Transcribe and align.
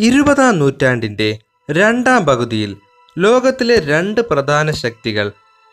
ഇരുപതാം 0.00 0.58
നൂറ്റാണ്ടിന്റെ 0.58 1.38
രണ്ടാം 1.70 2.26
പകുതിയിൽ 2.26 2.70
ലോകത്തിലെ 3.18 3.76
രണ്ട് 3.80 4.20
പ്രധാന 4.20 4.70
ശക്തികൾ 4.70 5.26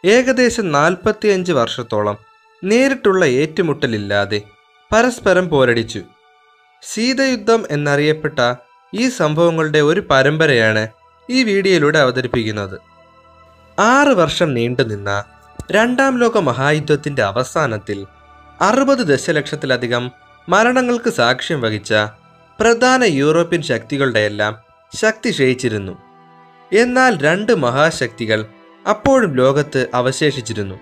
ഏകദേശം 0.06 0.72
നാൽപ്പത്തിയഞ്ച് 0.72 1.52
വർഷത്തോളം 1.52 2.18
നേരിട്ടുള്ള 2.64 3.26
ഏറ്റുമുട്ടലില്ലാതെ 3.42 4.40
പരസ്പരം 4.92 5.50
പോരടിച്ചു. 5.50 6.02
ശീതയുദ്ധം 6.84 7.66
എന്നറിയപ്പെട്ട 7.72 8.40
ഈ 8.94 9.10
സംഭവങ്ങളുടെ 9.10 9.80
ഒരു 9.80 10.02
പരമ്പരയാണ് 10.12 10.84
ഈ 11.30 11.44
വീഡിയോയിലൂടെ 11.44 12.00
അവതരിപ്പിക്കുന്നത്. 12.00 12.78
ആറ് 13.80 14.14
വർഷം 14.22 14.54
നീണ്ടുനിന്ന 14.54 15.24
രണ്ടാം 15.72 16.14
ലോക 16.20 16.38
മഹായുദ്ധത്തിന്റെ 16.38 17.24
അവസാനത്തിൽ 17.24 18.00
അറുപത് 18.62 19.04
ദശലക്ഷത്തിലധികം 19.14 20.12
മരണങ്ങൾക്ക് 20.50 21.10
സാക്ഷ്യം 21.10 21.62
വഹിച്ച 21.62 21.94
പ്രധാന 22.60 23.04
യൂറോപ്യൻ 23.04 23.62
ശക്തികളുടെയെല്ലാം 23.62 24.56
ശക്തി 24.96 25.32
ക്ഷയിച്ചിരുന്നു. 25.32 25.98
എന്നാൽ 26.74 27.22
രണ്ട് 27.22 27.56
മഹാശക്തികൾ 27.56 28.46
അപ്പോഴും 28.90 29.36
ലോകത്ത് 29.36 29.88
അവശേഷിച്ചിരുന്നു. 29.94 30.76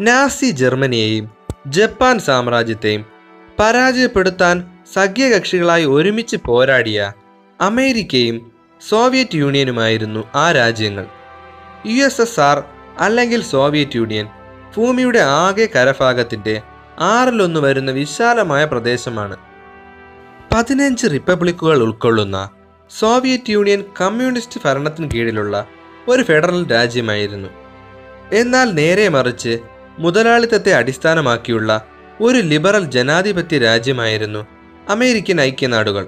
നാസി 0.00 0.50
ജർമ്മനിയെയും 0.50 1.30
ജപ്പാൻ 1.66 2.18
സാമ്രാജ്യത്തെയും 2.18 3.06
പരാജയപ്പെടുത്താൻ 3.60 4.70
സഖ്യകക്ഷികളായി 4.94 5.84
ഒരുമിച്ച് 5.84 6.36
പോരാടിയ 6.46 7.12
അമേരിക്കയും 7.60 8.52
സോവിയറ്റ് 8.88 9.34
യൂണിയനുമായിരുന്നു 9.34 10.30
ആ 10.34 10.52
രാജ്യങ്ങൾ. 10.52 11.06
യു 11.86 12.04
എസ് 12.04 12.20
എസ് 12.20 12.40
ആർ 12.40 12.64
അല്ലെങ്കിൽ 12.98 13.42
സോവിയറ്റ് 13.42 13.96
യൂണിയൻ 13.96 14.26
ഭൂമിയുടെ 14.76 15.18
ആകെ 15.18 15.68
കരഭാഗത്തിന്റെ 15.76 16.62
ആറിലൊന്ന് 16.98 17.60
വരുന്ന 17.60 17.90
വിശാലമായ 17.90 18.64
പ്രദേശമാണ് 18.64 19.36
പതിനഞ്ച് 20.52 21.06
റിപ്പബ്ലിക്കുകൾ 21.06 21.82
ഉൾക്കൊള്ളുന്ന 21.82 22.50
സോവിയറ്റ് 22.98 23.50
യൂണിയൻ 23.50 23.84
കമ്മ്യൂണിസ്റ്റ് 24.00 24.60
ഭരണത്തിന് 24.64 25.10
കീഴിലുള്ള 25.10 25.66
ഒരു 26.08 26.22
ഫെഡറൽ 26.22 26.70
രാജ്യമായിരുന്നു. 26.70 27.48
എന്നാൽ 28.32 28.70
നേരെ 28.70 29.08
മറിച്ച് 29.08 29.58
മുതലാളിത്തത്തെ 29.98 30.74
അടിസ്ഥാനമാക്കിയുള്ള 30.74 31.86
ഒരു 32.20 32.38
ലിബറൽ 32.38 32.84
ജനാധിപത്യ 32.84 33.58
രാജ്യമായിരുന്നു 33.58 34.46
അമേരിക്കൻ 34.88 35.40
ഐക്യനാടുകൾ. 35.40 36.06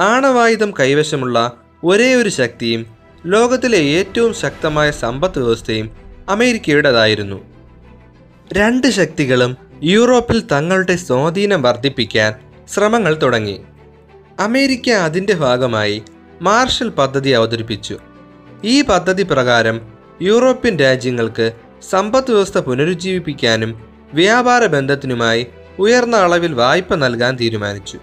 ആണവായുധം 0.00 0.70
കൈവശമുള്ള 0.80 1.52
ഒരേ 1.84 2.14
ഒരു 2.14 2.28
ശക്തിയും 2.28 2.86
ലോകത്തിലെ 3.26 3.78
ഏറ്റവും 3.78 4.34
ശക്തമായ 4.34 4.90
സമ്പദ് 4.90 5.38
വ്യവസ്ഥയും 5.38 5.90
അമേരിക്കയുടേതായിരുന്നു. 6.28 7.44
രണ്ട് 8.52 8.86
ശക്തികളും 8.86 9.56
യൂറോപ്പിൽ 9.82 10.46
തങ്ങളുടെ 10.46 10.96
സ്വാധീനം 10.96 11.62
വർദ്ധിപ്പിക്കാൻ 11.62 12.43
ശ്രമങ്ങൾ 12.68 13.18
തുടങ്ങി. 13.22 13.60
അമേരിക്ക 14.40 14.90
അതിന്റെ 14.90 15.34
ഭാഗമായി 15.34 16.02
മാർഷൽ 16.42 16.88
പദ്ധതി 16.88 17.30
അവതരിപ്പിച്ചു. 17.30 17.98
ഈ 18.64 18.82
പദ്ധതി 18.82 19.22
പ്രകാരം 19.22 19.80
യൂറോപ്യൻ 20.22 20.78
രാജ്യങ്ങൾക്ക് 20.78 21.52
സമ്പദ് 21.90 22.30
വ്യവസ്ഥ 22.30 22.58
പുനരുജ്ജീവിപ്പിക്കാനും 22.58 23.84
വ്യാപാര 24.14 24.66
ബന്ധത്തിനുമായി 24.66 25.46
ഉയർന്ന 25.78 26.16
അളവിൽ 26.16 26.54
വായ്പ 26.54 26.94
നൽകാൻ 26.94 27.36
തീരുമാനിച്ചു. 27.36 27.98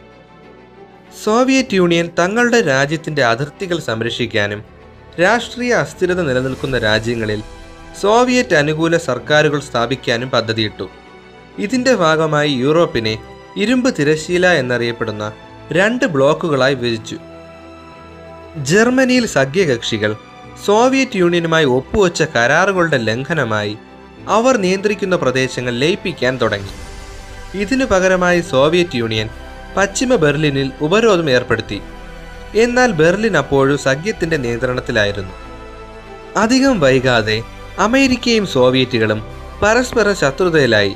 സോവിയറ്റ് 1.24 1.74
യൂണിയൻ 1.74 2.10
തങ്ങളുടെ 2.20 2.62
രാജ്യത്തിന്റെ 2.62 3.24
അതിർത്തികൾ 3.24 3.80
സംരക്ഷിക്കാനും 3.80 4.64
രാഷ്ട്രീയ 5.22 5.74
അസ്ഥിരത 5.74 6.22
നിലനിൽക്കുന്ന 6.22 6.78
രാജ്യങ്ങളിൽ 6.78 7.44
സോവിയറ്റ് 8.02 8.56
അനുകൂല 8.56 8.98
സർക്കാരുകൾ 8.98 9.60
സ്ഥാപിക്കാനും 9.60 10.30
പദ്ധതിയിട്ടു. 10.30 10.90
ഇതിന്റെ 11.60 11.96
ഭാഗമായി 11.96 12.52
യൂറോപ്പിനെ 12.52 13.18
ഇരുമ്പ് 13.58 13.96
തിരശ്ശീല 14.00 14.48
എന്നറിയപ്പെടുന്ന 14.48 15.34
രണ്ട് 15.72 16.06
ബ്ലോക്കുകളായി 16.06 16.74
വിഭജിച്ചു. 16.74 17.18
ജർമ്മനിയിൽ 18.58 19.26
സഖ്യകക്ഷികൾ 19.26 20.16
സോവിയറ്റ് 20.66 21.16
യൂണിയനുമായി 21.16 21.66
ഒപ്പുവെച്ച 21.66 22.24
കരാറുകളുടെ 22.36 22.98
ലംഘനമായി 22.98 23.78
അവർ 24.28 24.58
നിയന്ത്രിക്കുന്ന 24.58 25.16
പ്രദേശങ്ങൾ 25.16 25.74
ലയിപ്പിക്കാൻ 25.74 26.38
തുടങ്ങി. 26.38 26.70
ഇതിനു 27.62 27.86
പകരമായി 27.86 28.42
സോവിയറ്റ് 28.42 28.96
യൂണിയൻ 28.96 29.30
പശ്ചിമ 29.78 30.16
ബെർലിനിൽ 30.16 30.72
ഉപരോധം 30.82 31.30
ഏർപ്പെടുത്തി. 31.30 31.82
എന്നാൽ 32.56 32.92
ബെർലിൻ 32.92 33.38
അപ്പോഴും 33.38 33.78
സഖ്യത്തിന്റെ 33.78 34.38
നിയന്ത്രണത്തിലായിരുന്നു. 34.38 35.32
അധികം 36.38 36.80
വൈകാതെ 36.80 37.44
അമേരിക്കയും 37.80 38.48
സോവിയറ്റുകളും 38.48 39.26
പരസ്പര 39.62 40.14
ശത്രുതയിലായി. 40.14 40.96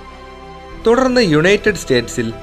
തുടർന്ന് 0.87 1.21
യുണൈറ്റഡ് 1.21 1.75
സ്റ്റേറ്റ്സിൽ 1.75 2.33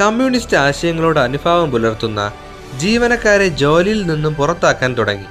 കമ്മ്യൂണിസ്റ്റ് 0.00 0.56
ആശയങ്ങളോട് 0.56 1.20
അനുഭാവം 1.20 1.70
പുലർത്തുന്ന 1.70 2.32
ജീവനക്കാരെ 2.78 3.48
ജോലിയിൽ 3.48 4.06
നിന്നും 4.06 4.34
പുറത്താക്കാൻ 4.34 4.94
തുടങ്ങി. 4.98 5.24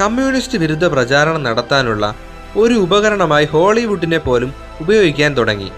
കമ്മ്യൂണിസ്റ്റ് 0.00 0.58
വിരുദ്ധ 0.58 0.84
പ്രചാരണം 0.84 1.42
നടത്താനുള്ള 1.42 2.14
ഒരു 2.56 2.74
ഉപകരണമായി 2.74 3.46
ഹോളിവുഡിനെ 3.46 4.18
പോലും 4.18 4.54
ഉപയോഗിക്കാൻ 4.80 5.36
തുടങ്ങി. 5.36 5.70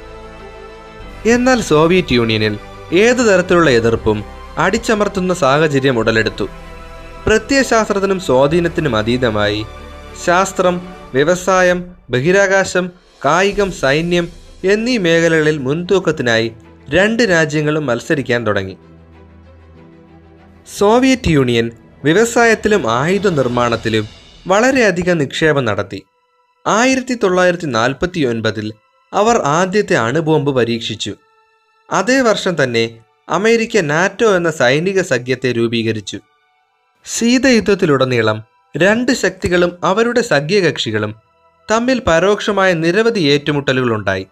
എന്നാൽ 1.26 1.60
സോവിയറ്റ് 1.60 2.12
യൂണിയനിൽ 2.12 2.58
ഏതു 2.92 3.22
തരത്തിലുള്ള 3.22 3.70
എതിർപ്പും 3.70 4.24
അടിച്ചമർത്തുന്ന 4.58 5.34
സാഹചര്യം 5.34 5.98
ഉടലെടുത്തു. 5.98 6.48
പ്രത്യയശാസ്ത്രത്തിനും 7.26 8.20
സ്വാധീനത്തിനും 8.20 8.96
അതീതമായി 8.96 9.66
ശാസ്ത്രം 10.26 10.88
വ്യവസായം 11.14 11.84
ബഹിരാകാശം 12.10 12.90
കായികം 13.24 13.72
സൈന്യം 13.72 14.43
എന്നീ 14.64 14.98
മേഖലകളിൽ 14.98 15.58
മുൻതൂക്കത്തിനായി 15.58 16.52
രണ്ട് 16.90 17.22
രാജ്യങ്ങളും 17.22 17.86
മത്സരിക്കാൻ 17.86 18.46
തുടങ്ങി. 18.46 18.76
സോവിയറ്റ് 20.78 21.28
യൂണിയൻ 21.28 21.70
വ്യവസായത്തിലും 22.04 22.92
ആയുധ 22.92 23.28
നിർമ്മാണത്തിലും 23.28 24.08
വളരെയധികം 24.46 25.18
നിക്ഷേപം 25.18 25.64
നടത്തി. 25.64 26.02
ആയിരത്തി 26.66 27.14
തൊള്ളായിരത്തി 27.14 27.66
നാൽപ്പത്തി 27.66 28.20
ഒൻപതിൽ 28.20 28.72
അവർ 29.12 29.36
ആദ്യത്തെ 29.36 29.94
അണുബോംബ് 29.94 30.50
പരീക്ഷിച്ചു. 30.50 31.14
അതേ 31.92 32.20
വർഷം 32.20 32.62
തന്നെ 32.62 32.98
അമേരിക്ക 33.28 33.78
നാറ്റോ 33.78 34.36
എന്ന 34.36 34.50
സൈനിക 34.50 35.02
സഖ്യത്തെ 35.02 35.52
രൂപീകരിച്ചു. 35.52 36.18
ശീതയുദ്ധത്തിലുടനീളം 37.04 38.44
രണ്ട് 38.76 39.12
ശക്തികളും 39.12 39.78
അവരുടെ 39.84 40.20
സഖ്യകക്ഷികളും 40.20 41.14
തമ്മിൽ 41.70 42.02
പരോക്ഷമായ 42.06 42.72
നിരവധി 42.72 43.20
ഏറ്റുമുട്ടലുകളുണ്ടായി. 43.20 44.26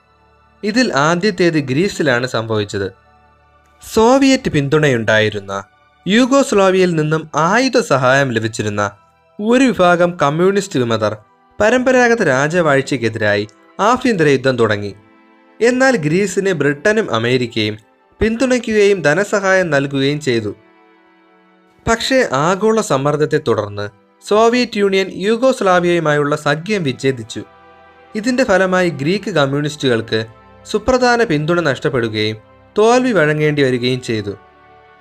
ഇതിൽ 0.64 0.94
ആദ്യത്തേത് 0.94 1.54
ഗ്രീസിലാണ് 1.54 2.26
സംഭവിച്ചത്. 2.26 2.92
സോവിയറ്റ് 3.94 4.50
പിന്തുണയുണ്ടായിരുന്ന 4.50 5.64
യൂഗോസ്ലോവിയയിൽ 6.08 6.94
നിന്നും 6.94 7.30
ആയുധ 7.34 7.80
സഹായം 7.80 8.32
ലഭിച്ചിരുന്ന 8.32 8.90
ഒരു 9.40 9.64
വിഭാഗം 9.64 10.18
കമ്മ്യൂണിസ്റ്റ് 10.22 10.78
വിമതർ 10.78 11.16
പരമ്പരാഗത 11.60 12.22
രാജവാഴ്ചയ്ക്കെതിരായി 12.22 13.48
ആഭ്യന്തര 13.80 14.26
യുദ്ധം 14.26 14.58
തുടങ്ങി. 14.58 14.94
എന്നാൽ 15.60 15.96
ഗ്രീസിന് 15.96 16.52
ബ്രിട്ടനും 16.52 17.14
അമേരിക്കയും 17.14 17.78
പിന്തുണയ്ക്കുകയും 18.20 19.02
ധനസഹായം 19.02 19.70
നൽകുകയും 19.70 20.20
ചെയ്തു. 20.20 20.54
പക്ഷേ 21.90 22.28
ആഗോള 22.32 22.80
സമ്മർദ്ദത്തെ 22.80 23.40
തുടർന്ന് 23.48 23.88
സോവിയറ്റ് 24.28 24.76
യൂണിയൻ 24.76 25.10
യൂഗോസ്ലാവിയയുമായുള്ള 25.14 26.36
സഖ്യം 26.36 26.82
വിച്ഛേദിച്ചു. 26.82 27.42
ഇതിന്റെ 28.14 28.44
ഫലമായി 28.44 28.88
ഗ്രീക്ക് 28.88 29.30
കമ്മ്യൂണിസ്റ്റുകൾക്ക് 29.30 30.26
സുപ്രധാന 30.66 31.24
പിന്തുണ 31.24 31.60
നഷ്ടപ്പെടുകയും 31.60 32.36
തോൽവി 32.78 33.12
വഴങ്ങേണ്ടി 33.12 33.62
വരികയും 33.62 34.02
ചെയ്തു. 34.02 34.34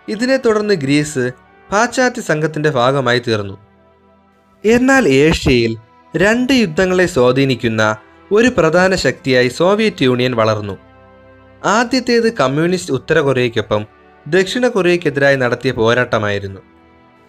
ഇതിനെ 0.09 0.38
തുടർന്ന് 0.38 0.73
ഗ്രീസ് 0.73 1.31
പാശ്ചാത്യ 1.72 2.22
സംഘത്തിന്റെ 2.22 2.69
ഭാഗമായി 2.69 3.19
തീർന്നു. 3.19 3.57
എന്നാൽ 4.66 5.07
ഏഷ്യയിൽ 5.07 5.77
രണ്ട് 6.17 6.53
യുദ്ധങ്ങളെ 6.53 7.05
സ്വാധീനിക്കുന്ന 7.05 7.95
ഒരു 8.31 8.47
പ്രധാന 8.47 8.95
ശക്തിയായി 8.95 9.47
സോവിയറ്റ് 9.47 10.03
യൂണിയൻ 10.03 10.33
വളർന്നു. 10.35 10.77
ആദ്യത്തേത് 11.66 12.33
കമ്മ്യൂണിസ്റ്റ് 12.33 12.93
ഉത്തര 12.93 13.19
കൊറിയയ്ക്കൊപ്പം 13.19 13.85
ദക്ഷിണ 14.28 14.67
കൊറിയയ്ക്കെതിരായി 14.67 15.35
നടത്തിയ 15.35 15.72
പോരാട്ടമായിരുന്നു. 15.72 16.61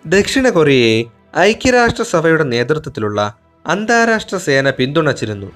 ദക്ഷിണ 0.06 0.48
കൊറിയയെ 0.48 1.04
ഐക്യരാഷ്ട്രസഭയുടെ 1.38 2.44
നേതൃത്വത്തിലുള്ള 2.44 3.34
അന്താരാഷ്ട്ര 3.66 4.36
സേന 4.36 4.70
പിന്തുണച്ചിരുന്നു. 4.70 5.52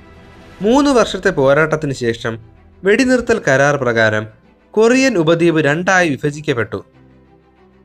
മൂന്ന് 0.62 0.90
വർഷത്തെ 0.90 1.30
പോരാട്ടത്തിന് 1.30 1.92
ശേഷം 1.92 2.55
വെടിനിർത്തൽ 2.84 3.42
കരാർ 3.48 3.76
പ്രകാരം 3.76 4.26
കൊറിയൻ 4.70 5.16
ഉപദ്വീപ് 5.16 5.60
രണ്ടായി 5.60 6.08
വിഭജിക്കപ്പെട്ടു. 6.08 6.84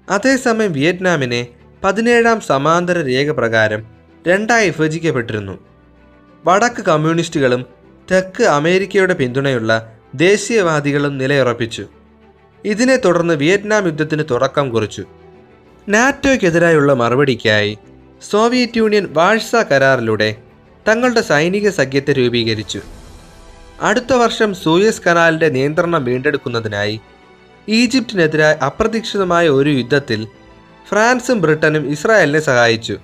അതേസമയം 0.09 0.73
വിയറ്റ്നാമിനെ 0.73 1.47
പതിനേഴാം 1.83 2.41
സമാന്തര 2.41 3.01
രേഖ 3.01 3.31
പ്രകാരം 3.31 3.85
രണ്ടായി 4.27 4.69
വിഭജിക്കപ്പെട്ടിരുന്നു. 4.69 5.59
വടക്ക് 6.45 6.81
കമ്മ്യൂണിസ്റ്റുകളും 6.81 7.65
തെക്ക് 8.11 8.43
അമേരിക്കയുടെ 8.43 9.13
പിന്തുണയുള്ള 9.13 9.97
ദേശീയവാദികളും 10.15 11.17
നിലയുറപ്പിച്ചു. 11.17 11.85
ഇതിനെ 12.65 12.95
തുടർന്ന് 12.95 13.33
വിയറ്റ്നാം 13.33 13.85
യുദ്ധത്തിന് 13.85 14.23
തുടക്കം 14.31 14.69
കുറിച്ചു. 14.69 15.05
നാറ്റോയ്ക്കെതിരായുള്ള 15.89 16.93
മറുപടിക്കായി 16.93 17.77
സോവിയറ്റ് 18.29 18.77
യൂണിയൻ 18.77 19.07
വാഴ്സ 19.13 19.55
കരാറിലൂടെ 19.55 20.35
തങ്ങളുടെ 20.87 21.21
സൈനിക 21.21 21.69
സഖ്യത്തെ 21.69 22.11
രൂപീകരിച്ചു. 22.11 22.81
അടുത്ത 23.81 24.13
വർഷം 24.13 24.53
സൂയസ് 24.53 25.01
കനാലിന്റെ 25.01 25.49
നിയന്ത്രണം 25.49 26.05
വീണ്ടെടുക്കുന്നതിനായി 26.05 26.99
ഈജിപ്തിനെതിരായ 27.69 28.53
അപ്രതീക്ഷിതമായ 28.65 29.49
ഒരു 29.49 29.69
യുദ്ധത്തിൽ 29.69 30.27
ഫ്രാൻസും 30.89 31.41
ബ്രിട്ടനും 31.41 31.91
ഇസ്രായേലിനെ 31.91 32.39
സഹായിച്ചു. 32.39 32.97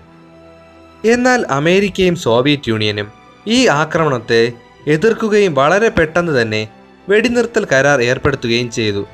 എന്നാൽ 1.06 1.46
അമേരിക്കയും 1.50 2.16
സോവിയറ്റ് 2.16 2.70
യൂണിയനും 2.70 3.12
ഈ 3.48 3.68
ആക്രമണത്തെ 3.68 4.52
എതിർക്കുകയും 4.88 5.54
വളരെ 5.54 5.90
പെട്ടെന്ന് 5.90 6.42
തന്നെ 6.42 6.68
വെടിനിർത്തൽ 7.10 7.68
കരാർ 7.72 8.02
ഏർപ്പെടുത്തുകയും 8.02 8.72
ചെയ്തു. 8.72 9.08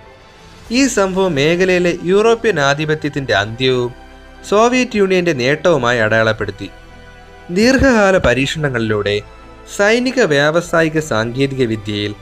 ഈ 0.71 0.87
സംഭവം 0.87 1.35
മേഖലയിലെ 1.35 1.97
യൂറോപ്യൻ 2.03 2.59
ആധിപത്യത്തിന്റെ 2.59 3.33
അന്ത്യവും 3.33 3.91
സോവിയറ്റ് 4.49 4.95
യൂണിയന്റെ 4.95 5.33
നേട്ടവുമായി 5.33 5.99
അടയാളപ്പെടുത്തി. 5.99 6.69
ദീർഘകാല 7.51 8.17
പരീക്ഷണങ്ങളിലൂടെ 8.17 9.21
സൈനിക 9.77 10.21
വ്യാവസായിക 10.21 10.99
സാങ്കേതിക 10.99 11.67
വിദ്യയിൽ 11.67 12.15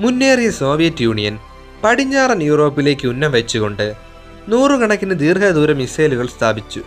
മുന്നേറിയ 0.00 0.50
സോവിയറ്റ് 0.50 1.02
യൂണിയൻ 1.02 1.38
പടിഞ്ഞാറൻ 1.84 2.42
യൂറോപ്പിലേക്ക് 2.42 3.06
ഉന്നം 3.06 3.32
വെച്ചുകൊണ്ട് 3.32 3.94
നൂറുകണക്കിന് 4.48 5.18
ദീർഘദൂര 5.18 5.72
മിസൈലുകൾ 5.72 6.26
സ്ഥാപിച്ചു. 6.26 6.82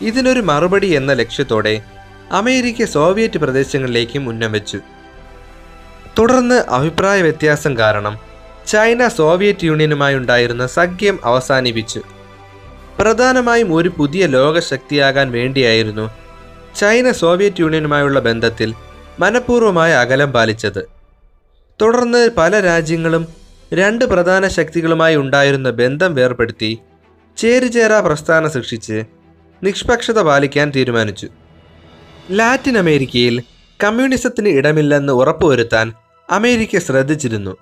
ഇതിനൊരു 0.00 0.40
മറുപടി 0.40 0.86
എന്ന 0.86 1.12
ലക്ഷ്യത്തോടെ 1.12 1.82
അമേരിക്ക 2.30 2.84
സോവിയറ്റ് 2.84 3.38
പ്രദേശങ്ങളിലേക്കും 3.38 4.28
ഉന്നം 4.28 4.52
വെച്ചു. 4.52 4.78
തുടർന്ന് 6.18 6.54
അഭിപ്രായ 6.54 7.22
വ്യത്യാസം 7.22 7.76
കാരണം 7.76 8.18
ചൈന 8.66 9.08
സോവിയറ്റ് 9.08 9.64
യൂണിയനുമായി 9.64 10.14
ഉണ്ടായിരുന്ന 10.14 10.66
സഖ്യം 10.66 11.18
അവസാനിപ്പിച്ചു. 11.24 12.00
പ്രധാനമായും 12.98 13.74
ഒരു 13.74 13.88
പുതിയ 13.88 14.26
ലോകശക്തിയാകാൻ 14.26 15.32
വേണ്ടിയായിരുന്നു 15.32 16.10
ചൈന 16.80 17.10
സോവിയറ്റ് 17.10 17.60
യൂണിയനുമായുള്ള 17.60 18.20
ബന്ധത്തിൽ 18.20 18.74
മനഃപൂർവമായ 19.22 19.92
അകലം 19.94 20.32
പാലിച്ചത്. 20.32 20.82
തുടർന്ന് 21.82 22.30
പല 22.36 22.60
രാജ്യങ്ങളും 22.60 23.26
രണ്ട് 23.72 24.04
പ്രധാന 24.04 24.48
ശക്തികളുമായി 24.48 25.16
ഉണ്ടായിരുന്ന 25.16 25.70
ബന്ധം 25.70 26.14
വേർപ്പെടുത്തി 26.14 26.78
ചേരിചേരാ 27.36 28.00
പ്രസ്ഥാനം 28.00 28.50
സൃഷ്ടിച്ച് 28.50 28.98
നിഷ്പക്ഷത 29.62 30.22
പാലിക്കാൻ 30.22 30.72
തീരുമാനിച്ചു. 30.76 31.28
ലാറ്റിൻ 32.30 32.78
അമേരിക്കയിൽ 32.78 33.42
കമ്മ്യൂണിസത്തിന് 33.84 34.48
ഇടമില്ലെന്ന് 34.48 35.12
ഉറപ്പുവരുത്താൻ 35.12 35.92
അമേരിക്ക 36.30 36.78
ശ്രദ്ധിച്ചിരുന്നു. 36.78 37.56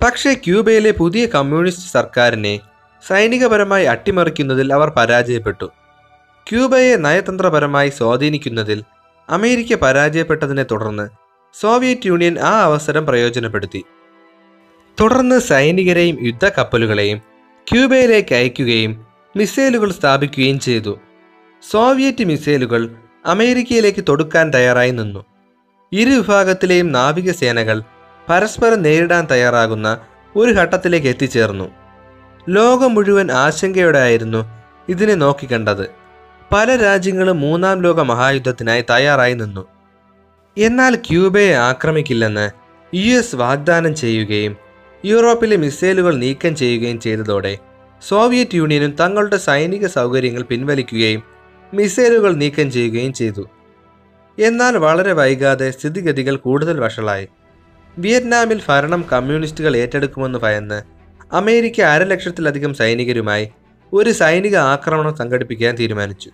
പക്ഷേ 0.00 0.34
ക്യൂബയിലെ 0.34 0.90
പുതിയ 0.90 1.26
കമ്മ്യൂണിസ്റ്റ് 1.26 1.92
സർക്കാരിനെ 1.92 2.60
സൈനികപരമായി 3.08 3.84
അട്ടിമറിക്കുന്നതിൽ 3.84 4.72
അവർ 4.72 4.88
പരാജയപ്പെട്ടു. 4.88 5.68
ക്യൂബയെ 6.50 6.96
നയതന്ത്രപരമായി 6.96 7.90
സ്വാധീനിക്കുന്നതിൽ 7.98 8.82
അമേരിക്ക 9.28 9.74
പരാജയപ്പെട്ടതിനെ 9.74 10.62
തുടർന്ന് 10.62 11.08
സോവിയറ്റ് 11.60 12.06
യൂണിയൻ 12.06 12.38
ആ 12.38 12.62
അവസരം 12.62 13.06
പ്രയോജനപ്പെടുത്തി. 13.06 13.84
തുടർന്ന് 15.00 15.40
സൈനികരെയും 15.40 16.26
യുദ്ധക്കപ്പലുകളെയും 16.26 17.18
ക്യൂബയിലേക്ക് 17.72 18.34
അയക്കുകയും 18.34 19.06
മിസൈലുകൾ 19.36 19.92
സ്ഥാപിക്കുകയും 19.92 20.60
ചെയ്തു. 20.60 20.98
സോവിയറ്റ് 21.70 22.24
മിസൈലുകൾ 22.24 22.90
അമേരിക്കയിലേക്ക് 23.26 24.04
തൊടുക്കാൻ 24.08 24.50
തയ്യാറായി 24.54 24.90
നിന്നു. 24.90 25.24
ഇരു 25.92 26.10
വിഭാഗത്തിലെയും 26.10 26.92
നാവികസേനകൾ 26.92 27.82
പരസ്പരം 28.28 28.82
നേരിടാൻ 28.82 29.26
തയ്യാറാകുന്ന 29.30 30.00
ഒരു 30.36 30.50
ഘട്ടത്തിലേക്ക് 30.50 31.06
എത്തിച്ചേർന്നു. 31.06 31.70
ലോകം 32.48 32.94
മുഴുവൻ 32.94 33.32
ആശങ്കയോടെ 33.32 33.98
ആയിരുന്നു 33.98 34.44
ഇതിനെ 34.88 35.14
നോക്കിക്കണ്ടത്. 35.14 36.05
പല 36.52 36.76
രാജ്യങ്ങളും 36.76 37.40
മൂന്നാം 37.40 37.82
ലോക 37.82 38.00
മഹായുദ്ധത്തിനായി 38.00 38.84
തയ്യാറായി 38.90 39.34
നിന്നു. 39.34 39.66
എന്നാൽ 40.58 40.94
ക്യൂബയെ 40.94 41.54
ആക്രമിക്കില്ലെന്ന് 41.54 42.50
യു 42.96 43.18
എസ് 43.18 43.36
വാഗ്ദാനം 43.36 43.94
ചെയ്യുകയും 43.94 44.56
യൂറോപ്പിലെ 45.04 45.56
മിസൈലുകൾ 45.56 46.14
നീക്കം 46.14 46.56
ചെയ്യുകയും 46.56 47.00
ചെയ്തതോടെ 47.00 47.58
സോവിയറ്റ് 48.08 48.54
യൂണിയനും 48.54 48.90
തങ്ങളുടെ 48.90 49.36
സൈനിക 49.36 49.86
സൗകര്യങ്ങൾ 49.86 50.42
പിൻവലിക്കുകയും 50.42 51.22
മിസൈലുകൾ 51.74 52.32
നീക്കം 52.32 52.70
ചെയ്യുകയും 52.70 53.12
ചെയ്തു. 53.12 53.48
എന്നാൽ 54.38 54.76
വളരെ 54.76 55.12
വൈകാതെ 55.12 55.70
സ്ഥിതിഗതികൾ 55.70 56.36
കൂടുതൽ 56.36 56.80
വഷളായി. 56.80 57.28
വിയറ്റ്നാമിൽ 57.98 58.60
ഭരണം 58.68 59.04
കമ്മ്യൂണിസ്റ്റുകൾ 59.12 59.76
ഏറ്റെടുക്കുമെന്ന് 59.76 60.38
ഭയന്ന് 60.38 60.82
അമേരിക്ക 61.32 61.80
അരലക്ഷത്തിലധികം 61.80 62.74
സൈനികരുമായി 62.74 63.50
ഒരു 63.92 64.10
സൈനിക 64.10 64.56
ആക്രമണം 64.56 65.16
സംഘടിപ്പിക്കാൻ 65.16 65.74
തീരുമാനിച്ചു. 65.74 66.30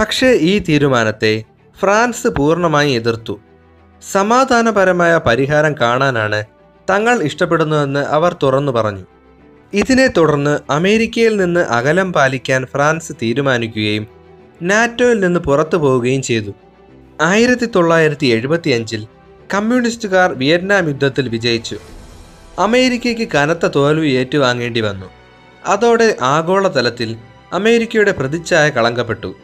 പക്ഷേ 0.00 0.30
ഈ 0.30 0.58
തീരുമാനത്തെ 0.58 1.44
ഫ്രാൻസ് 1.80 2.28
പൂർണമായി 2.28 2.92
എതിർത്തു. 2.92 3.40
സമാധാനപരമായ 4.12 5.20
പരിഹാരം 5.26 5.74
കാണാനാണ് 5.80 6.44
തങ്ങൾ 6.90 7.22
ഇഷ്ടപ്പെടുന്നതെന്ന് 7.22 8.00
അവർ 8.00 8.36
തുറന്നു 8.42 8.72
പറഞ്ഞു. 8.72 9.04
ഇതിനെ 9.72 10.06
തുടർന്ന് 10.06 10.58
അമേരിക്കയിൽ 10.70 11.36
നിന്ന് 11.36 11.60
അകലം 11.60 12.12
പാലിക്കാൻ 12.12 12.66
ഫ്രാൻസ് 12.66 13.12
തീരുമാനിക്കുകയും 13.22 14.06
നാറ്റോയിൽ 14.62 15.20
നിന്ന് 15.20 15.40
പുറത്തു 15.40 15.76
പോവുകയും 15.76 16.22
ചെയ്തു. 16.22 16.50
ആയിരത്തി 17.20 17.66
തൊള്ളായിരത്തി 17.66 18.26
എഴുപത്തി 18.26 18.70
അഞ്ചിൽ 18.70 19.06
കമ്മ്യൂണിസ്റ്റുകാർ 19.54 20.32
വിയറ്റ്നാം 20.32 20.88
യുദ്ധത്തിൽ 20.88 21.28
വിജയിച്ചു. 21.28 21.78
അമേരിക്കയ്ക്ക് 22.58 23.28
കനത്ത 23.34 23.66
തോൽവി 23.66 24.08
ഏറ്റുവാങ്ങേണ്ടി 24.08 24.80
വന്നു. 24.80 25.06
അതോടെ 25.66 26.16
ആഗോളതലത്തിൽ 26.22 27.16
അമേരിക്കയുടെ 27.52 28.12
പ്രതിച്ഛായ 28.12 28.70
കളങ്കപ്പെട്ടു. 28.70 29.34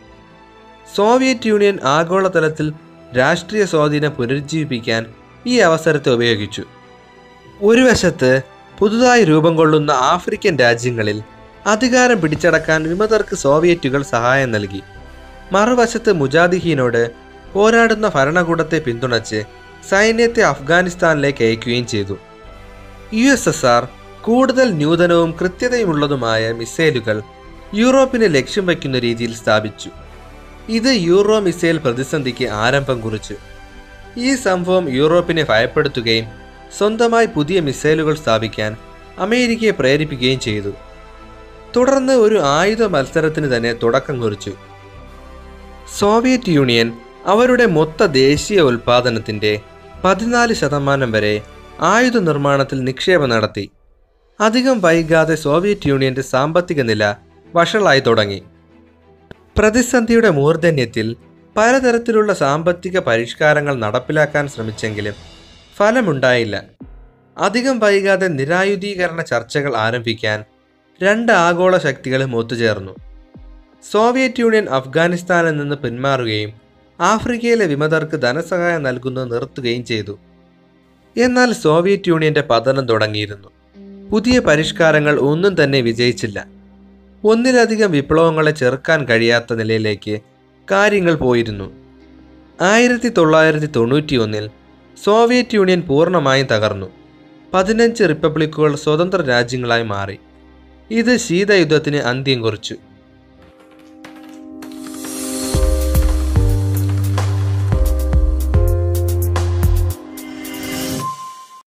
സോവിയറ്റ് 0.96 1.46
യൂണിയൻ 1.46 1.78
ആഗോളതലത്തിൽ 1.84 2.72
രാഷ്ട്രീയ 3.18 3.64
സ്വാധീനം 3.64 4.10
പുനരുജ്ജീവിപ്പിക്കാൻ 4.10 5.06
ഈ 5.46 5.58
അവസരത്തെ 5.58 6.10
ഉപയോഗിച്ചു. 6.10 6.64
ഒരു 7.62 7.80
വശത്ത് 7.80 8.42
പുതുതായി 8.78 9.24
രൂപം 9.24 9.56
കൊള്ളുന്ന 9.56 9.90
ആഫ്രിക്കൻ 9.90 10.58
രാജ്യങ്ങളിൽ 10.58 11.22
അധികാരം 11.66 12.20
പിടിച്ചടക്കാൻ 12.20 12.88
വിമതർക്ക് 12.88 13.36
സോവിയറ്റുകൾ 13.36 14.02
സഹായം 14.02 14.50
നൽകി. 14.50 14.82
മറുവശത്ത് 15.52 16.12
മുജാദിഹീനോട് 16.12 17.10
പോരാടുന്ന 17.52 18.10
ഭരണകൂടത്തെ 18.14 18.78
പിന്തുണച്ച് 18.78 19.44
സൈന്യത്തെ 19.90 20.42
അഫ്ഗാനിസ്ഥാനിലേക്ക് 20.42 21.44
അയക്കുകയും 21.44 21.86
ചെയ്തു. 21.86 22.18
യു 23.12 23.32
എസ് 23.32 23.48
എസ് 23.48 23.66
ആർ 23.66 23.88
കൂടുതൽ 24.24 24.78
നൂതനവും 24.78 25.34
കൃത്യതയുമുള്ളതുമായ 25.40 26.52
മിസൈലുകൾ 26.52 27.22
യൂറോപ്പിനെ 27.74 28.26
ലക്ഷ്യം 28.26 28.66
വയ്ക്കുന്ന 28.66 28.98
രീതിയിൽ 28.98 29.34
സ്ഥാപിച്ചു. 29.34 29.90
ഇത് 30.68 30.86
യൂറോ 30.86 31.40
മിസൈൽ 31.40 31.78
പ്രതിസന്ധിക്ക് 31.78 32.44
ആരംഭം 32.44 33.00
കുറിച്ചു. 33.00 33.34
ഈ 34.16 34.34
സംഭവം 34.34 34.88
യൂറോപ്പിനെ 34.88 35.46
ഭയപ്പെടുത്തുകയും 35.48 36.24
സ്വന്തമായി 36.78 37.26
പുതിയ 37.26 37.60
മിസൈലുകൾ 37.60 38.14
സ്ഥാപിക്കാൻ 38.14 38.76
അമേരിക്കയെ 39.18 39.70
പ്രേരിപ്പിക്കുകയും 39.70 40.40
ചെയ്തു. 40.40 40.70
തുടർന്ന് 41.76 42.12
ഒരു 42.12 42.40
ആയുധ 42.44 42.82
മത്സരത്തിന് 42.82 43.56
തന്നെ 43.56 43.72
തുടക്കം 43.72 44.20
കുറിച്ചു. 44.20 44.52
സോവിയറ്റ് 45.98 46.48
യൂണിയൻ 46.48 46.92
അവരുടെ 47.26 47.66
മൊത്ത 47.66 48.06
ദേശീയ 48.06 48.60
ഉൽപാദനത്തിന്റെ 48.60 49.60
പതിനാല് 50.04 50.54
ശതമാനം 50.54 51.12
വരെ 51.12 51.42
ആയുധ 51.80 52.18
നിർമ്മാണത്തിൽ 52.18 52.84
നിക്ഷേപം 52.84 53.28
നടത്തി. 53.28 53.70
അധികം 54.40 54.80
വൈകാതെ 54.80 55.34
സോവിയറ്റ് 55.34 55.88
യൂണിയന്റെ 55.88 56.22
സാമ്പത്തിക 56.22 56.80
നില 56.82 57.14
വഷളായി 57.54 58.00
തുടങ്ങി. 58.00 58.42
പ്രതിസന്ധിയുടെ 59.58 60.30
മൂർധന്യത്തിൽ 60.30 61.16
പലതരത്തിലുള്ള 61.56 62.32
സാമ്പത്തിക 62.32 62.98
പരിഷ്കാരങ്ങൾ 62.98 63.74
നടപ്പിലാക്കാൻ 63.74 64.48
ശ്രമിച്ചെങ്കിലും 64.48 65.12
ഫലമുണ്ടായില്ല. 65.76 66.64
അധികം 67.38 67.78
വൈകാതെ 67.78 68.28
നിരായുധീകരണ 68.28 69.22
ചർച്ചകൾ 69.22 69.76
ആരംഭിക്കാൻ 69.76 70.44
രണ്ട് 71.02 71.32
ആഗോള 71.32 71.78
ശക്തികളും 71.78 72.36
ഒത്തുചേർന്നു 72.36 72.94
സോവിയറ്റ് 73.92 74.40
യൂണിയൻ 74.40 74.68
അഫ്ഗാനിസ്ഥാനിൽ 74.68 75.56
നിന്ന് 75.56 75.76
പിന്മാറുകയും 75.76 76.50
ആഫ്രിക്കയിലെ 77.00 77.66
വിമതർക്ക് 77.66 78.16
ധനസഹായം 78.16 78.82
നൽകുന്നത് 78.82 79.32
നിർത്തുകയും 79.32 79.84
ചെയ്തു. 79.84 80.18
എന്നാൽ 81.16 81.52
സോവിയറ്റ് 81.52 82.08
യൂണിയന്റെ 82.08 82.40
പതനം 82.40 82.86
തുടങ്ങിയിരുന്നു. 82.88 83.48
പുതിയ 84.10 84.38
പരിഷ്കാരങ്ങൾ 84.38 85.18
ഒന്നും 85.18 85.64
തന്നെ 85.64 85.80
വിജയിച്ചില്ല. 85.80 86.46
ഒന്നിലധികം 87.24 87.90
വിപ്ലവങ്ങളെ 87.90 88.50
ചെറുക്കാൻ 88.50 89.04
കഴിയാത്ത 89.04 89.54
നിലയിലേക്ക് 89.54 90.20
കാര്യങ്ങൾ 90.70 91.14
പോയിരുന്നു. 91.14 91.72
ആയിരത്തി 92.60 93.08
തൊള്ളായിരത്തി 93.08 93.66
തൊണ്ണൂറ്റി 93.66 94.16
ഒന്നിൽ 94.16 94.50
സോവിയറ്റ് 95.04 95.54
യൂണിയൻ 95.54 95.80
പൂർണമായും 95.80 96.46
തകർന്നു. 96.46 96.86
പതിനഞ്ച് 97.54 98.04
റിപ്പബ്ലിക്കുകൾ 98.08 98.76
സ്വതന്ത്ര 98.76 99.22
രാജ്യങ്ങളായി 99.22 99.82
മാറി. 99.82 100.18
ഇത് 100.90 101.16
ശീതയുദ്ധത്തിന് 101.16 101.96
അന്ത്യം 101.96 102.42
കുറിച്ചു. 102.42 102.76